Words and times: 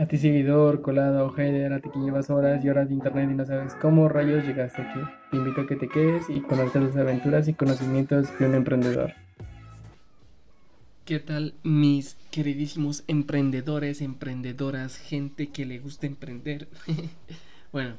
A 0.00 0.06
ti 0.06 0.16
seguidor, 0.16 0.80
colado, 0.80 1.28
hater, 1.32 1.72
a 1.72 1.80
ti 1.80 1.90
que 1.90 1.98
llevas 1.98 2.30
horas 2.30 2.64
y 2.64 2.68
horas 2.68 2.88
de 2.88 2.94
internet 2.94 3.30
y 3.32 3.34
no 3.34 3.44
sabes 3.44 3.74
cómo 3.74 4.08
rayos 4.08 4.46
llegaste 4.46 4.82
aquí. 4.82 5.00
Te 5.32 5.36
invito 5.38 5.62
a 5.62 5.66
que 5.66 5.74
te 5.74 5.88
quedes 5.88 6.30
y 6.30 6.40
conozcas 6.40 6.84
las 6.84 6.96
aventuras 6.96 7.48
y 7.48 7.54
conocimientos 7.54 8.28
de 8.38 8.46
un 8.46 8.54
emprendedor. 8.54 9.12
¿Qué 11.04 11.18
tal 11.18 11.54
mis 11.64 12.16
queridísimos 12.30 13.02
emprendedores, 13.08 14.00
emprendedoras, 14.00 14.96
gente 14.96 15.48
que 15.48 15.66
le 15.66 15.80
gusta 15.80 16.06
emprender? 16.06 16.68
bueno, 17.72 17.96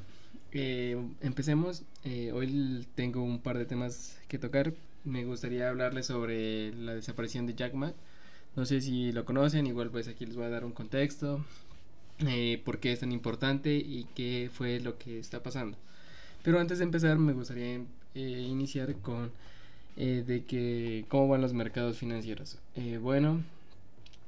eh, 0.54 0.96
empecemos. 1.20 1.84
Eh, 2.06 2.32
hoy 2.34 2.88
tengo 2.96 3.22
un 3.24 3.40
par 3.40 3.58
de 3.58 3.66
temas 3.66 4.18
que 4.30 4.40
tocar. 4.40 4.72
Me 5.04 5.26
gustaría 5.26 5.68
hablarles 5.68 6.06
sobre 6.06 6.74
la 6.76 6.96
desaparición 6.96 7.46
de 7.46 7.56
Jack 7.56 7.74
Ma. 7.74 7.92
No 8.56 8.66
sé 8.66 8.80
si 8.80 9.12
lo 9.12 9.26
conocen, 9.26 9.68
igual 9.68 9.90
pues 9.90 10.08
aquí 10.08 10.26
les 10.26 10.38
voy 10.38 10.46
a 10.46 10.50
dar 10.50 10.64
un 10.64 10.72
contexto, 10.72 11.44
eh, 12.28 12.62
por 12.66 12.80
qué 12.80 12.92
es 12.92 13.00
tan 13.00 13.12
importante 13.12 13.76
y 13.76 14.06
qué 14.16 14.50
fue 14.52 14.80
lo 14.80 14.98
que 14.98 15.20
está 15.20 15.42
pasando. 15.42 15.78
Pero 16.44 16.60
antes 16.60 16.80
de 16.80 16.86
empezar 16.86 17.18
me 17.18 17.34
gustaría 17.34 17.82
eh, 18.16 18.46
iniciar 18.50 18.96
con 18.96 19.32
eh, 19.98 20.24
de 20.26 20.44
que 20.44 21.06
cómo 21.08 21.28
van 21.28 21.42
los 21.42 21.54
mercados 21.54 21.98
financieros. 21.98 22.58
bueno, 23.02 23.44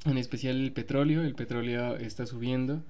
en 0.05 0.17
especial 0.17 0.57
el 0.57 0.71
petróleo, 0.71 1.21
el 1.21 1.35
petróleo 1.35 1.95
está 1.97 2.25
subiendo. 2.25 2.81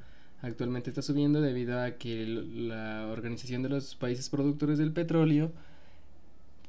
Actualmente 0.42 0.90
está 0.90 1.02
subiendo 1.02 1.42
debido 1.42 1.80
a 1.80 1.92
que 1.92 2.26
la 2.26 3.08
Organización 3.12 3.62
de 3.64 3.70
los 3.70 3.96
Países 3.96 4.30
Productores 4.30 4.80
del 4.80 4.92
Petróleo 4.92 5.52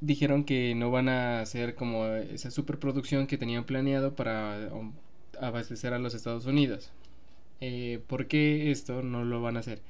dijeron 0.02 0.44
que 0.44 0.74
no 0.74 0.90
van 0.90 1.08
a 1.08 1.40
hacer 1.40 1.74
como 1.74 2.06
esa 2.06 2.50
superproducción 2.50 3.26
que 3.26 3.38
tenían 3.38 3.64
planeado 3.64 4.14
para 4.14 4.68
um, 4.72 4.92
abastecer 5.40 5.94
a 5.94 5.98
los 5.98 6.14
Estados 6.14 6.44
Unidos. 6.44 6.90
Eh, 7.64 8.00
¿Por 8.08 8.26
qué 8.26 8.72
esto 8.72 9.02
no 9.02 9.24
lo 9.24 9.40
van 9.40 9.56
a 9.56 9.60
hacer? 9.60 9.80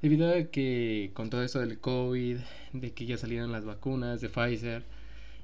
Debido 0.00 0.32
a 0.32 0.44
que 0.44 1.10
con 1.12 1.28
todo 1.28 1.42
esto 1.42 1.60
del 1.60 1.78
COVID, 1.78 2.38
de 2.72 2.92
que 2.92 3.04
ya 3.04 3.18
salieron 3.18 3.52
las 3.52 3.66
vacunas 3.66 4.22
de 4.22 4.30
Pfizer 4.30 4.82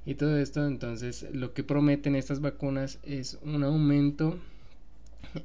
y 0.06 0.14
todo 0.14 0.38
esto, 0.38 0.66
entonces 0.66 1.26
lo 1.34 1.52
que 1.52 1.62
prometen 1.62 2.16
estas 2.16 2.40
vacunas 2.40 3.00
es 3.02 3.38
un 3.42 3.64
aumento 3.64 4.38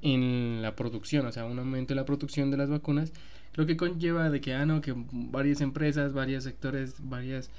en 0.02 0.62
la 0.62 0.78
producción, 0.78 1.26
o 1.26 1.32
sea, 1.34 1.44
un 1.44 1.60
aumento 1.60 1.92
en 1.92 1.98
la 1.98 2.06
producción 2.06 2.52
de 2.52 2.58
las 2.58 2.70
vacunas, 2.70 3.12
lo 3.56 3.66
que 3.66 3.76
conlleva 3.76 4.30
de 4.30 4.40
que, 4.40 4.54
ah, 4.54 4.66
no, 4.66 4.80
que 4.80 4.94
varias 5.12 5.60
empresas, 5.60 6.14
varios 6.14 6.46
sectores, 6.46 6.96
varios 7.00 7.50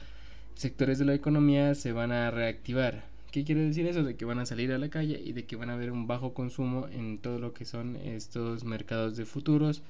sectores 0.55 0.99
de 0.99 1.05
la 1.05 1.13
economía 1.13 1.75
se 1.75 1.93
van 1.93 2.13
a 2.13 2.31
reactivar. 2.31 3.10
¿Qué 3.31 3.45
quiere 3.45 3.63
decir 3.63 3.87
eso? 3.87 4.03
De 4.03 4.17
que 4.17 4.25
van 4.25 4.39
a 4.39 4.47
salir 4.47 4.73
a 4.73 4.79
la 4.79 4.89
calle 4.89 5.21
y 5.25 5.33
de 5.33 5.45
que 5.45 5.57
van 5.57 5.71
a 5.71 5.75
haber 5.75 5.93
un 5.93 6.07
bajo 6.07 6.35
consumo 6.35 6.89
en 6.93 7.19
todo 7.19 7.39
lo 7.39 7.53
que 7.53 7.65
son 7.65 7.97
estos 7.97 8.65
mercados 8.65 9.17
de 9.17 9.25
futuros, 9.25 9.83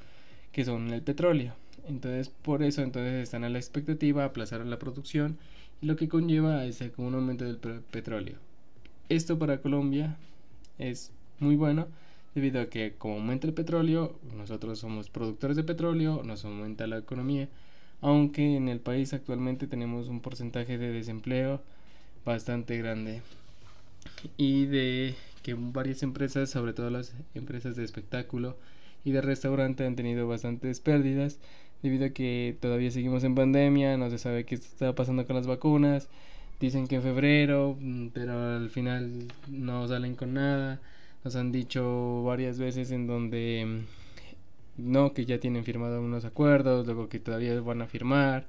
que 0.52 0.64
son 0.64 0.92
el 0.92 1.02
petróleo. 1.02 1.54
Entonces, 1.88 2.28
por 2.28 2.62
eso 2.62 2.82
entonces 2.82 3.22
están 3.22 3.44
a 3.44 3.48
la 3.48 3.58
expectativa, 3.58 4.24
aplazar 4.24 4.64
la 4.66 4.78
producción 4.78 5.38
lo 5.82 5.96
que 5.96 6.08
conlleva 6.08 6.66
es 6.66 6.82
un 6.98 7.14
aumento 7.14 7.44
del 7.44 7.56
petróleo. 7.56 8.36
Esto 9.08 9.38
para 9.38 9.62
Colombia 9.62 10.16
es 10.78 11.10
muy 11.38 11.56
bueno 11.56 11.88
debido 12.34 12.60
a 12.60 12.66
que 12.66 12.94
como 12.98 13.14
aumenta 13.14 13.46
el 13.46 13.54
petróleo, 13.54 14.18
nosotros 14.36 14.78
somos 14.78 15.08
productores 15.08 15.56
de 15.56 15.64
petróleo, 15.64 16.22
nos 16.22 16.44
aumenta 16.44 16.86
la 16.86 16.98
economía, 16.98 17.48
aunque 18.02 18.56
en 18.56 18.68
el 18.68 18.80
país 18.80 19.14
actualmente 19.14 19.66
tenemos 19.66 20.08
un 20.08 20.20
porcentaje 20.20 20.76
de 20.76 20.92
desempleo 20.92 21.62
bastante 22.24 22.76
grande. 22.78 23.22
Y 24.36 24.66
de 24.66 25.14
que 25.42 25.54
varias 25.54 26.02
empresas, 26.02 26.50
sobre 26.50 26.72
todo 26.72 26.90
las 26.90 27.14
empresas 27.34 27.76
de 27.76 27.84
espectáculo 27.84 28.56
y 29.04 29.12
de 29.12 29.20
restaurante 29.20 29.86
han 29.86 29.96
tenido 29.96 30.28
bastantes 30.28 30.80
pérdidas 30.80 31.38
debido 31.82 32.06
a 32.06 32.10
que 32.10 32.56
todavía 32.60 32.90
seguimos 32.90 33.24
en 33.24 33.34
pandemia, 33.34 33.96
no 33.96 34.10
se 34.10 34.18
sabe 34.18 34.44
qué 34.44 34.54
está 34.54 34.94
pasando 34.94 35.26
con 35.26 35.36
las 35.36 35.46
vacunas, 35.46 36.08
dicen 36.60 36.86
que 36.86 36.96
en 36.96 37.02
febrero, 37.02 37.76
mm, 37.80 38.08
pero 38.08 38.56
al 38.56 38.70
final 38.70 39.28
no 39.48 39.88
salen 39.88 40.14
con 40.14 40.34
nada, 40.34 40.80
nos 41.24 41.36
han 41.36 41.52
dicho 41.52 42.22
varias 42.24 42.58
veces 42.58 42.90
en 42.90 43.06
donde 43.06 43.84
mm, 44.76 44.92
no, 44.92 45.12
que 45.14 45.24
ya 45.24 45.38
tienen 45.40 45.64
firmado 45.64 46.00
unos 46.00 46.24
acuerdos, 46.24 46.86
luego 46.86 47.08
que 47.08 47.18
todavía 47.18 47.58
van 47.60 47.82
a 47.82 47.86
firmar, 47.86 48.46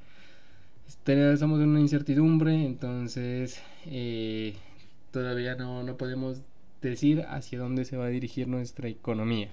estamos 1.06 1.62
en 1.62 1.70
una 1.70 1.80
incertidumbre, 1.80 2.66
entonces 2.66 3.62
eh, 3.86 4.56
todavía 5.12 5.56
no, 5.56 5.84
no 5.84 5.98
podemos 5.98 6.42
decir 6.82 7.22
hacia 7.28 7.60
dónde 7.60 7.86
se 7.86 7.98
va 7.98 8.06
a 8.06 8.10
dirigir 8.10 8.48
nuestra 8.48 8.90
economía. 8.90 9.50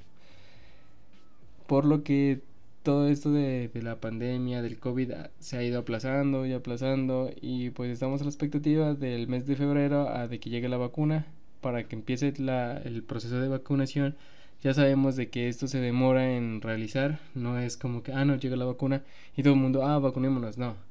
Por 1.67 1.85
lo 1.85 2.03
que 2.03 2.41
todo 2.83 3.09
esto 3.09 3.31
de, 3.33 3.69
de, 3.69 3.83
la 3.83 4.01
pandemia, 4.01 4.63
del 4.63 4.79
COVID, 4.79 5.13
ah, 5.13 5.31
se 5.39 5.59
ha 5.59 5.63
ido 5.63 5.81
aplazando 5.81 6.47
y 6.47 6.53
aplazando 6.53 7.31
y 7.41 7.71
pues 7.71 7.91
estamos 7.91 8.21
a 8.21 8.25
la 8.25 8.31
expectativa 8.31 8.95
del 8.95 9.29
mes 9.29 9.47
de 9.47 9.57
febrero 9.57 10.09
a 10.09 10.29
de 10.29 10.41
que 10.41 10.51
llegue 10.51 10.69
la 10.69 10.79
vacuna 10.79 11.27
para 11.61 11.85
que 11.85 11.97
empiece 11.97 12.33
la, 12.39 12.79
el 12.79 13.03
proceso 13.03 13.41
de 13.41 13.49
vacunación. 13.49 14.17
Ya 14.63 14.75
sabemos 14.75 15.17
de 15.17 15.29
que 15.29 15.49
esto 15.49 15.69
se 15.69 15.79
demora 15.79 16.33
en 16.35 16.61
realizar, 16.63 17.21
no 17.35 17.59
es 17.59 17.77
como 17.77 18.03
que, 18.03 18.13
ah, 18.13 18.25
no, 18.25 18.37
llega 18.37 18.57
la 18.57 18.65
vacuna 18.65 19.03
y 19.37 19.43
todo 19.43 19.55
el 19.55 19.61
mundo, 19.61 19.85
ah, 19.87 19.99
vacunémonos, 19.99 20.59
no 20.59 20.88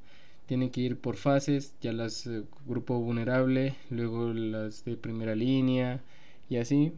tienen 0.47 0.71
que 0.71 0.81
ir 0.81 0.97
por 0.97 1.17
fases, 1.17 1.75
ya 1.81 1.93
las 1.93 2.25
eh, 2.25 2.43
grupo 2.65 2.99
vulnerable, 2.99 3.75
luego 3.89 4.33
las 4.33 4.83
de 4.85 4.97
primera 4.97 5.35
línea 5.35 6.01
y 6.49 6.57
así. 6.57 6.93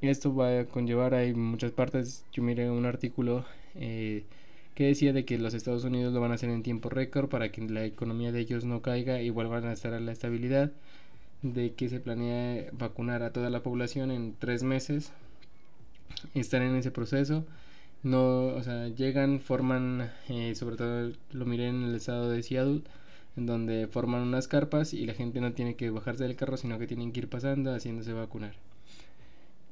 Esto 0.00 0.34
va 0.34 0.60
a 0.60 0.64
conllevar, 0.66 1.14
hay 1.14 1.34
muchas 1.34 1.72
partes, 1.72 2.24
yo 2.32 2.42
miré 2.42 2.70
un 2.70 2.86
artículo 2.86 3.44
eh, 3.74 4.24
que 4.76 4.86
decía 4.86 5.12
de 5.12 5.24
que 5.24 5.38
los 5.38 5.54
Estados 5.54 5.84
Unidos 5.84 6.14
lo 6.14 6.20
van 6.20 6.30
a 6.30 6.34
hacer 6.36 6.50
en 6.50 6.62
tiempo 6.62 6.88
récord 6.88 7.28
para 7.28 7.50
que 7.50 7.62
la 7.62 7.84
economía 7.84 8.30
de 8.30 8.40
ellos 8.40 8.64
no 8.64 8.80
caiga 8.80 9.20
y 9.20 9.30
vuelvan 9.30 9.66
a 9.66 9.72
estar 9.72 9.92
a 9.94 10.00
la 10.00 10.12
estabilidad, 10.12 10.72
de 11.42 11.72
que 11.74 11.88
se 11.88 12.00
planea 12.00 12.68
vacunar 12.72 13.22
a 13.22 13.32
toda 13.32 13.50
la 13.50 13.62
población 13.62 14.10
en 14.12 14.34
tres 14.38 14.62
meses, 14.62 15.12
estar 16.34 16.62
en 16.62 16.76
ese 16.76 16.92
proceso 16.92 17.44
no, 18.02 18.46
o 18.48 18.62
sea, 18.62 18.88
llegan, 18.88 19.40
forman, 19.40 20.10
eh, 20.28 20.54
sobre 20.54 20.76
todo 20.76 21.12
lo 21.32 21.46
miré 21.46 21.68
en 21.68 21.82
el 21.82 21.94
estado 21.94 22.30
de 22.30 22.42
Seattle, 22.42 22.82
en 23.36 23.46
donde 23.46 23.86
forman 23.88 24.22
unas 24.22 24.48
carpas 24.48 24.94
y 24.94 25.06
la 25.06 25.14
gente 25.14 25.40
no 25.40 25.52
tiene 25.52 25.74
que 25.74 25.90
bajarse 25.90 26.24
del 26.24 26.36
carro, 26.36 26.56
sino 26.56 26.78
que 26.78 26.86
tienen 26.86 27.12
que 27.12 27.20
ir 27.20 27.28
pasando 27.28 27.72
haciéndose 27.72 28.12
vacunar. 28.12 28.54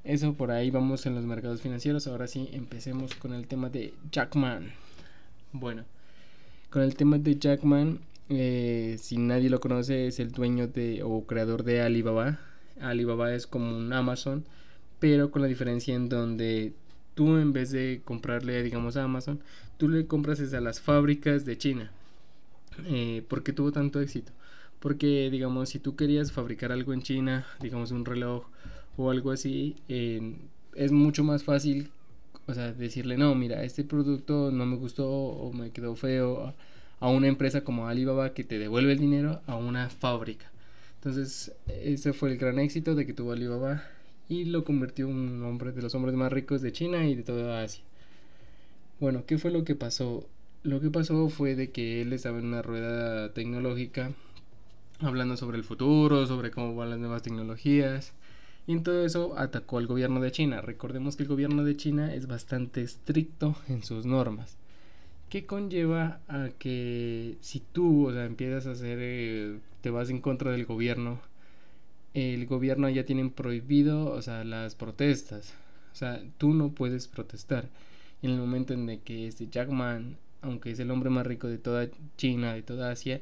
Eso 0.04 0.34
por 0.34 0.52
ahí 0.52 0.70
vamos 0.70 1.04
en 1.06 1.16
los 1.16 1.24
mercados 1.24 1.60
financieros. 1.60 2.06
Ahora 2.06 2.28
sí, 2.28 2.48
empecemos 2.52 3.14
con 3.16 3.32
el 3.32 3.48
tema 3.48 3.70
de 3.70 3.92
Jackman. 4.12 4.72
Bueno, 5.52 5.84
con 6.70 6.82
el 6.82 6.94
tema 6.94 7.18
de 7.18 7.36
Jackman, 7.36 8.00
eh, 8.28 8.96
si 9.00 9.18
nadie 9.18 9.50
lo 9.50 9.60
conoce, 9.60 10.06
es 10.06 10.20
el 10.20 10.30
dueño 10.30 10.68
de 10.68 11.02
o 11.02 11.26
creador 11.26 11.64
de 11.64 11.80
Alibaba. 11.82 12.38
Alibaba 12.80 13.34
es 13.34 13.46
como 13.46 13.76
un 13.76 13.92
Amazon, 13.92 14.44
pero 15.00 15.30
con 15.30 15.42
la 15.42 15.48
diferencia 15.48 15.94
en 15.94 16.08
donde 16.08 16.74
tú 17.16 17.38
en 17.38 17.52
vez 17.54 17.70
de 17.72 18.02
comprarle, 18.04 18.62
digamos, 18.62 18.96
a 18.96 19.02
Amazon, 19.02 19.40
tú 19.78 19.88
le 19.88 20.06
compras 20.06 20.40
a 20.52 20.60
las 20.60 20.80
fábricas 20.80 21.46
de 21.46 21.56
China. 21.56 21.90
Eh, 22.86 23.24
¿Por 23.26 23.42
qué 23.42 23.54
tuvo 23.54 23.72
tanto 23.72 24.00
éxito? 24.00 24.32
Porque, 24.80 25.30
digamos, 25.30 25.70
si 25.70 25.78
tú 25.78 25.96
querías 25.96 26.30
fabricar 26.30 26.70
algo 26.72 26.92
en 26.92 27.00
China, 27.00 27.46
digamos 27.60 27.90
un 27.90 28.04
reloj 28.04 28.44
o 28.98 29.10
algo 29.10 29.30
así, 29.32 29.76
es 29.88 30.92
mucho 30.92 31.24
más 31.24 31.42
fácil, 31.42 31.88
o 32.46 32.52
sea, 32.52 32.72
decirle, 32.74 33.16
no, 33.16 33.34
mira, 33.34 33.64
este 33.64 33.82
producto 33.82 34.50
no 34.52 34.66
me 34.66 34.76
gustó 34.76 35.10
o 35.10 35.52
me 35.54 35.70
quedó 35.70 35.96
feo 35.96 36.54
a 37.00 37.08
una 37.08 37.28
empresa 37.28 37.64
como 37.64 37.88
Alibaba 37.88 38.34
que 38.34 38.44
te 38.44 38.58
devuelve 38.58 38.92
el 38.92 38.98
dinero 38.98 39.40
a 39.46 39.56
una 39.56 39.88
fábrica. 39.88 40.50
Entonces, 40.96 41.52
ese 41.66 42.12
fue 42.12 42.30
el 42.30 42.36
gran 42.36 42.58
éxito 42.58 42.94
de 42.94 43.06
que 43.06 43.14
tuvo 43.14 43.32
Alibaba 43.32 43.84
y 44.28 44.44
lo 44.44 44.64
convirtió 44.64 45.08
en 45.08 45.16
un 45.16 45.44
hombre 45.44 45.72
de 45.72 45.82
los 45.82 45.94
hombres 45.94 46.14
más 46.14 46.32
ricos 46.32 46.62
de 46.62 46.72
China 46.72 47.06
y 47.06 47.14
de 47.14 47.22
toda 47.22 47.62
Asia. 47.62 47.82
Bueno, 48.98 49.24
¿qué 49.26 49.38
fue 49.38 49.50
lo 49.50 49.64
que 49.64 49.74
pasó? 49.74 50.28
Lo 50.62 50.80
que 50.80 50.90
pasó 50.90 51.28
fue 51.28 51.54
de 51.54 51.70
que 51.70 52.02
él 52.02 52.12
estaba 52.12 52.38
en 52.38 52.46
una 52.46 52.62
rueda 52.62 53.32
tecnológica 53.32 54.12
hablando 55.00 55.36
sobre 55.36 55.58
el 55.58 55.64
futuro, 55.64 56.26
sobre 56.26 56.50
cómo 56.50 56.74
van 56.74 56.90
las 56.90 56.98
nuevas 56.98 57.22
tecnologías. 57.22 58.12
Y 58.66 58.72
en 58.72 58.82
todo 58.82 59.04
eso 59.04 59.38
atacó 59.38 59.78
al 59.78 59.86
gobierno 59.86 60.20
de 60.20 60.32
China. 60.32 60.60
Recordemos 60.60 61.16
que 61.16 61.22
el 61.22 61.28
gobierno 61.28 61.62
de 61.62 61.76
China 61.76 62.12
es 62.12 62.26
bastante 62.26 62.82
estricto 62.82 63.54
en 63.68 63.84
sus 63.84 64.06
normas. 64.06 64.56
¿Qué 65.28 65.46
conlleva 65.46 66.20
a 66.28 66.50
que 66.58 67.36
si 67.40 67.60
tú, 67.60 68.08
o 68.08 68.12
sea, 68.12 68.24
empiezas 68.24 68.66
a 68.66 68.72
hacer, 68.72 68.98
eh, 69.00 69.58
te 69.82 69.90
vas 69.90 70.10
en 70.10 70.20
contra 70.20 70.52
del 70.52 70.66
gobierno, 70.66 71.20
el 72.16 72.46
gobierno 72.46 72.88
ya 72.88 73.04
tienen 73.04 73.30
prohibido, 73.30 74.10
o 74.10 74.22
sea, 74.22 74.42
las 74.42 74.74
protestas. 74.74 75.52
O 75.92 75.96
sea, 75.96 76.22
tú 76.38 76.54
no 76.54 76.70
puedes 76.70 77.08
protestar. 77.08 77.68
en 78.22 78.30
el 78.30 78.38
momento 78.38 78.72
en 78.74 79.00
que 79.00 79.28
este 79.28 79.48
Jack 79.48 79.68
Ma, 79.70 80.00
aunque 80.40 80.70
es 80.70 80.80
el 80.80 80.90
hombre 80.90 81.10
más 81.10 81.26
rico 81.26 81.46
de 81.48 81.58
toda 81.58 81.88
China, 82.16 82.54
de 82.54 82.62
toda 82.62 82.90
Asia, 82.90 83.20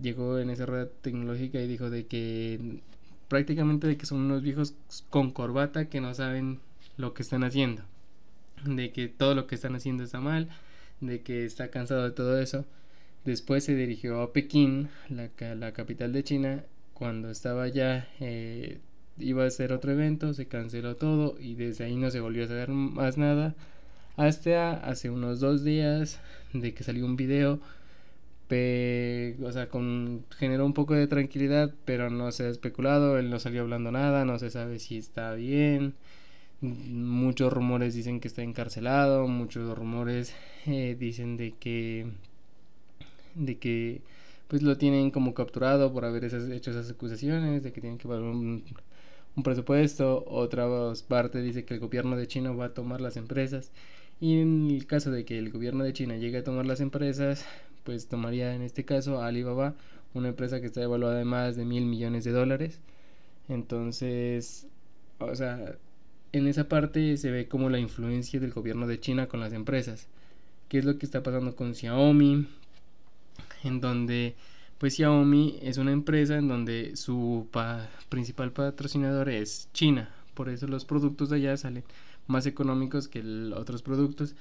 llegó 0.00 0.38
en 0.38 0.50
esa 0.50 0.66
rueda 0.66 0.88
tecnológica 1.02 1.60
y 1.60 1.66
dijo 1.68 1.90
de 1.90 2.06
que 2.06 2.80
prácticamente 3.28 3.88
de 3.88 3.96
que 3.96 4.06
son 4.06 4.20
unos 4.20 4.42
viejos 4.42 4.74
con 5.10 5.32
corbata 5.32 5.88
que 5.88 6.00
no 6.00 6.14
saben 6.14 6.60
lo 6.96 7.14
que 7.14 7.22
están 7.22 7.44
haciendo. 7.44 7.82
de 8.64 8.92
que 8.92 9.08
todo 9.08 9.34
lo 9.34 9.46
que 9.46 9.56
están 9.56 9.74
haciendo 9.74 10.04
está 10.04 10.20
mal, 10.20 10.48
de 11.00 11.22
que 11.22 11.44
está 11.44 11.70
cansado 11.70 12.04
de 12.04 12.12
todo 12.12 12.40
eso. 12.40 12.64
Después 13.24 13.64
se 13.64 13.74
dirigió 13.74 14.20
a 14.22 14.32
Pekín, 14.32 14.88
la, 15.08 15.30
la 15.56 15.72
capital 15.72 16.12
de 16.12 16.24
China. 16.24 16.64
Cuando 17.00 17.30
estaba 17.30 17.62
allá, 17.62 18.08
eh, 18.20 18.78
iba 19.16 19.44
a 19.44 19.46
hacer 19.46 19.72
otro 19.72 19.90
evento, 19.90 20.34
se 20.34 20.48
canceló 20.48 20.96
todo 20.96 21.34
y 21.40 21.54
desde 21.54 21.84
ahí 21.84 21.96
no 21.96 22.10
se 22.10 22.20
volvió 22.20 22.44
a 22.44 22.48
saber 22.48 22.68
más 22.68 23.16
nada. 23.16 23.54
Hasta 24.18 24.72
hace 24.72 25.08
unos 25.08 25.40
dos 25.40 25.64
días 25.64 26.20
de 26.52 26.74
que 26.74 26.84
salió 26.84 27.06
un 27.06 27.16
video, 27.16 27.58
o 29.42 29.50
sea, 29.50 29.68
con, 29.70 30.26
generó 30.36 30.66
un 30.66 30.74
poco 30.74 30.92
de 30.92 31.06
tranquilidad, 31.06 31.72
pero 31.86 32.10
no 32.10 32.32
se 32.32 32.44
ha 32.44 32.48
especulado, 32.50 33.18
él 33.18 33.30
no 33.30 33.38
salió 33.38 33.62
hablando 33.62 33.90
nada, 33.90 34.26
no 34.26 34.38
se 34.38 34.50
sabe 34.50 34.78
si 34.78 34.98
está 34.98 35.32
bien. 35.32 35.94
Muchos 36.60 37.50
rumores 37.50 37.94
dicen 37.94 38.20
que 38.20 38.28
está 38.28 38.42
encarcelado, 38.42 39.26
muchos 39.26 39.74
rumores 39.74 40.34
eh, 40.66 40.98
dicen 41.00 41.38
de 41.38 41.52
que 41.52 42.08
de 43.34 43.56
que 43.56 44.02
pues 44.50 44.62
lo 44.62 44.76
tienen 44.76 45.12
como 45.12 45.32
capturado 45.32 45.92
por 45.92 46.04
haber 46.04 46.24
hecho 46.24 46.70
esas 46.72 46.90
acusaciones, 46.90 47.62
de 47.62 47.72
que 47.72 47.80
tienen 47.80 47.98
que 47.98 48.08
pagar 48.08 48.24
un, 48.24 48.64
presupuesto, 49.44 50.24
otra 50.26 50.66
parte 51.06 51.40
dice 51.40 51.64
que 51.64 51.74
el 51.74 51.80
gobierno 51.80 52.16
de 52.16 52.26
China 52.26 52.50
va 52.50 52.66
a 52.66 52.74
tomar 52.74 53.00
las 53.00 53.16
empresas 53.16 53.70
y 54.20 54.40
en 54.40 54.68
el 54.68 54.86
caso 54.86 55.12
de 55.12 55.24
que 55.24 55.38
el 55.38 55.50
gobierno 55.52 55.84
de 55.84 55.92
China 55.92 56.16
llegue 56.16 56.38
a 56.38 56.44
tomar 56.44 56.66
las 56.66 56.80
empresas, 56.80 57.46
pues 57.84 58.08
tomaría 58.08 58.52
en 58.54 58.62
este 58.62 58.84
caso 58.84 59.22
Alibaba, 59.22 59.76
una 60.14 60.28
empresa 60.28 60.60
que 60.60 60.66
está 60.66 60.82
evaluada 60.82 61.20
en 61.20 61.28
más 61.28 61.54
de 61.54 61.64
mil 61.64 61.86
millones 61.86 62.24
de 62.24 62.32
dólares. 62.32 62.80
Entonces, 63.48 64.66
o 65.20 65.34
sea, 65.36 65.76
en 66.32 66.48
esa 66.48 66.68
parte 66.68 67.16
se 67.18 67.30
ve 67.30 67.46
como 67.46 67.70
la 67.70 67.78
influencia 67.78 68.40
del 68.40 68.52
gobierno 68.52 68.88
de 68.88 68.98
China 68.98 69.28
con 69.28 69.38
las 69.38 69.52
empresas. 69.52 70.08
¿Qué 70.68 70.78
es 70.78 70.84
lo 70.84 70.98
que 70.98 71.06
está 71.06 71.22
pasando 71.22 71.54
con 71.54 71.74
Xiaomi? 71.74 72.48
En 73.62 73.80
donde 73.80 74.36
pues 74.80 74.94
Xiaomi 74.94 75.58
es 75.60 75.76
una 75.76 75.92
empresa 75.92 76.38
en 76.38 76.48
donde 76.48 76.96
su 76.96 77.48
principal 78.08 78.50
patrocinador 78.50 79.28
es 79.28 79.68
China. 79.74 80.08
Por 80.32 80.48
eso 80.48 80.66
los 80.66 80.86
productos 80.86 81.28
de 81.28 81.36
allá 81.36 81.58
salen 81.58 81.84
más 82.26 82.46
económicos 82.46 83.06
que 83.06 83.20
otros 83.54 83.82
productos. 83.82 84.34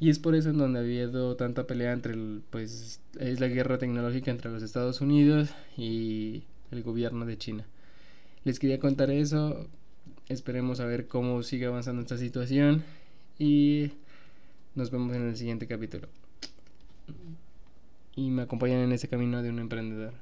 Y 0.00 0.10
es 0.10 0.18
por 0.18 0.34
eso 0.34 0.50
en 0.50 0.58
donde 0.58 0.80
ha 0.80 0.82
habido 0.82 1.36
tanta 1.36 1.68
pelea 1.68 1.92
entre, 1.92 2.14
el, 2.14 2.42
pues, 2.50 3.00
es 3.20 3.38
la 3.38 3.46
guerra 3.46 3.78
tecnológica 3.78 4.32
entre 4.32 4.50
los 4.50 4.64
Estados 4.64 5.00
Unidos 5.00 5.50
y 5.76 6.42
el 6.72 6.82
gobierno 6.82 7.24
de 7.24 7.38
China. 7.38 7.64
Les 8.42 8.58
quería 8.58 8.80
contar 8.80 9.12
eso. 9.12 9.68
Esperemos 10.28 10.80
a 10.80 10.86
ver 10.86 11.06
cómo 11.06 11.44
sigue 11.44 11.66
avanzando 11.66 12.02
esta 12.02 12.18
situación. 12.18 12.82
Y 13.38 13.92
nos 14.74 14.90
vemos 14.90 15.14
en 15.14 15.28
el 15.28 15.36
siguiente 15.36 15.68
capítulo 15.68 16.08
y 18.16 18.30
me 18.30 18.42
acompañan 18.42 18.80
en 18.80 18.92
ese 18.92 19.08
camino 19.08 19.42
de 19.42 19.50
un 19.50 19.58
emprendedor. 19.58 20.14